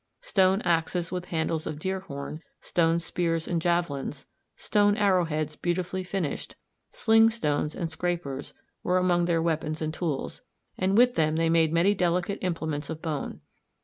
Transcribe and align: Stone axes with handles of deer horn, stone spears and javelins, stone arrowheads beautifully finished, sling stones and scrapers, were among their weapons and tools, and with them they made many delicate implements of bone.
Stone 0.23 0.63
axes 0.63 1.11
with 1.11 1.25
handles 1.25 1.67
of 1.67 1.77
deer 1.77 1.99
horn, 1.99 2.41
stone 2.59 2.97
spears 2.97 3.47
and 3.47 3.61
javelins, 3.61 4.25
stone 4.55 4.97
arrowheads 4.97 5.55
beautifully 5.55 6.03
finished, 6.03 6.55
sling 6.89 7.29
stones 7.29 7.75
and 7.75 7.91
scrapers, 7.91 8.55
were 8.81 8.97
among 8.97 9.25
their 9.25 9.43
weapons 9.43 9.79
and 9.79 9.93
tools, 9.93 10.41
and 10.75 10.97
with 10.97 11.13
them 11.13 11.35
they 11.35 11.49
made 11.51 11.71
many 11.71 11.93
delicate 11.93 12.39
implements 12.41 12.89
of 12.89 12.99
bone. 12.99 13.41